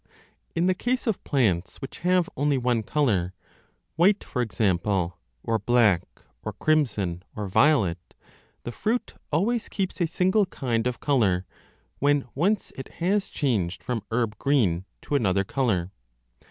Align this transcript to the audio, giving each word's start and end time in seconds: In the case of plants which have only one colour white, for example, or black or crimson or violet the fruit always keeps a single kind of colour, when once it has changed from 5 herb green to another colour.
In 0.55 0.65
the 0.65 0.73
case 0.73 1.05
of 1.05 1.23
plants 1.23 1.79
which 1.79 1.99
have 1.99 2.27
only 2.35 2.57
one 2.57 2.81
colour 2.81 3.35
white, 3.97 4.23
for 4.23 4.41
example, 4.41 5.19
or 5.43 5.59
black 5.59 6.01
or 6.41 6.53
crimson 6.53 7.21
or 7.35 7.47
violet 7.47 8.15
the 8.63 8.71
fruit 8.71 9.13
always 9.31 9.69
keeps 9.69 10.01
a 10.01 10.07
single 10.07 10.47
kind 10.47 10.87
of 10.87 11.01
colour, 11.01 11.45
when 11.99 12.27
once 12.33 12.71
it 12.75 12.93
has 12.93 13.29
changed 13.29 13.83
from 13.83 13.99
5 13.99 14.07
herb 14.09 14.37
green 14.39 14.85
to 15.03 15.13
another 15.13 15.43
colour. 15.43 15.91